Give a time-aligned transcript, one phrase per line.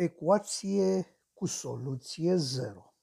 [0.00, 2.94] Ecuație cu soluție zero.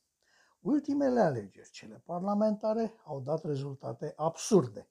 [0.61, 4.90] Ultimele alegeri, cele parlamentare, au dat rezultate absurde.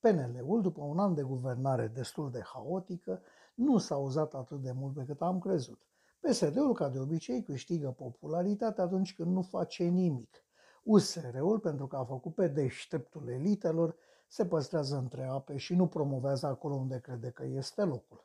[0.00, 3.22] PNL-ul, după un an de guvernare destul de haotică,
[3.54, 5.86] nu s-a uzat atât de mult pe cât am crezut.
[6.20, 10.44] PSD-ul, ca de obicei, câștigă popularitate atunci când nu face nimic.
[10.82, 13.96] USR-ul, pentru că a făcut pe deșteptul elitelor,
[14.28, 18.24] se păstrează între ape și nu promovează acolo unde crede că este locul.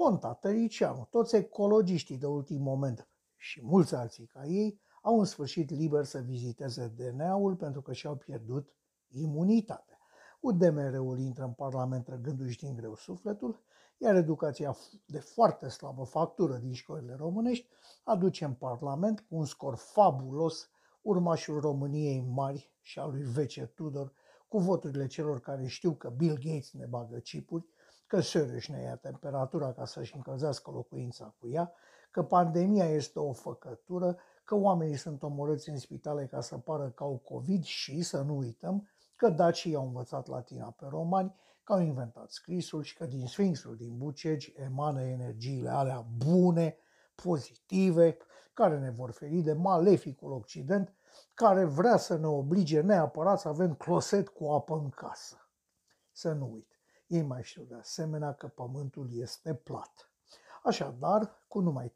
[0.00, 5.70] Ponta, Tăricianu, toți ecologiștii de ultim moment și mulți alții ca ei au în sfârșit
[5.70, 8.74] liber să viziteze DNA-ul pentru că și-au pierdut
[9.08, 9.98] imunitatea.
[10.40, 13.62] UDMR-ul intră în Parlament trăgându-și din greu sufletul,
[13.96, 14.76] iar educația
[15.06, 17.68] de foarte slabă factură din școlile românești
[18.04, 20.70] aduce în Parlament cu un scor fabulos
[21.02, 24.12] urmașul României mari și al lui Vece Tudor,
[24.48, 27.66] cu voturile celor care știu că Bill Gates ne bagă chipuri,
[28.10, 31.72] că Soros ne ia temperatura ca să-și încălzească locuința cu ea,
[32.10, 37.02] că pandemia este o făcătură, că oamenii sunt omorâți în spitale ca să pară că
[37.02, 41.80] au COVID și, să nu uităm, că dacii au învățat latina pe romani, că au
[41.80, 46.76] inventat scrisul și că din Sfinxul din Bucegi emană energiile alea bune,
[47.14, 48.16] pozitive,
[48.52, 50.94] care ne vor feri de maleficul Occident,
[51.34, 55.50] care vrea să ne oblige neapărat să avem closet cu apă în casă.
[56.12, 56.79] Să nu uit,
[57.10, 60.10] ei mai știu de asemenea că pământul este plat.
[60.62, 61.92] Așadar, cu numai 30%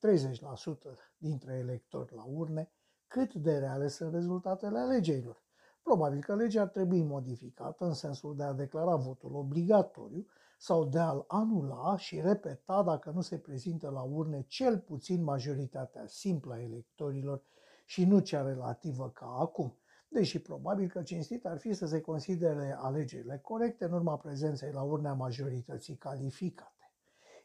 [1.19, 2.71] dintre electori la urne,
[3.07, 5.43] cât de reale sunt rezultatele alegerilor.
[5.83, 10.27] Probabil că legea ar trebui modificată în sensul de a declara votul obligatoriu
[10.59, 16.07] sau de a-l anula și repeta dacă nu se prezintă la urne cel puțin majoritatea
[16.07, 17.43] simplă a electorilor
[17.85, 22.77] și nu cea relativă ca acum, deși probabil că cinstit ar fi să se considere
[22.79, 26.93] alegerile corecte în urma prezenței la urnea majorității calificate.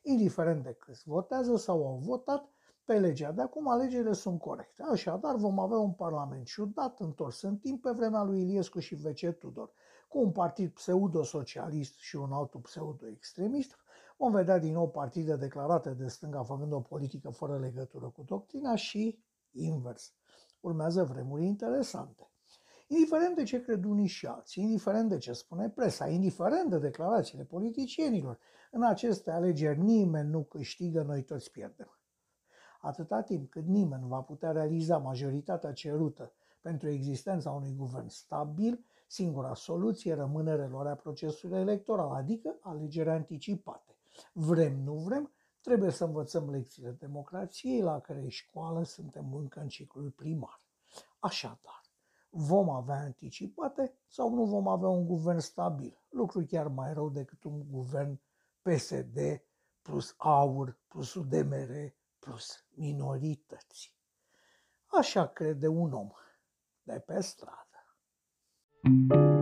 [0.01, 2.49] Indiferent de câți votează sau au votat,
[2.85, 4.83] pe legea de acum alegerile sunt corecte.
[4.91, 9.31] Așadar vom avea un parlament ciudat, întors în timp pe vremea lui Iliescu și Vece
[9.31, 9.71] Tudor,
[10.07, 13.75] cu un partid pseudo-socialist și un altul pseudo-extremist,
[14.17, 18.75] vom vedea din nou partide declarate de stânga făcând o politică fără legătură cu doctrina
[18.75, 20.13] și invers.
[20.59, 22.31] Urmează vremuri interesante.
[22.91, 27.43] Indiferent de ce cred unii și alții, indiferent de ce spune presa, indiferent de declarațiile
[27.43, 28.39] politicienilor,
[28.71, 31.97] în aceste alegeri nimeni nu câștigă, noi toți pierdem.
[32.81, 38.85] Atâta timp cât nimeni nu va putea realiza majoritatea cerută pentru existența unui guvern stabil,
[39.07, 43.95] singura soluție rămâne reluarea procesului electoral, adică alegeri anticipate.
[44.33, 50.09] Vrem, nu vrem, trebuie să învățăm lecțiile democrației la care școală suntem încă în ciclul
[50.09, 50.61] primar.
[51.19, 51.78] Așadar,
[52.29, 56.01] vom avea anticipate sau nu vom avea un guvern stabil.
[56.09, 58.19] Lucru chiar mai rău decât un guvern
[58.61, 59.41] PSD
[59.81, 63.95] plus AUR plus UDMR plus minorități.
[64.85, 66.11] Așa crede un om
[66.83, 67.67] de pe stradă.
[68.81, 69.38] thank you